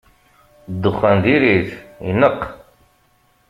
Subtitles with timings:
[0.73, 1.69] Ddexxan diri-t,
[2.09, 2.41] ineqq.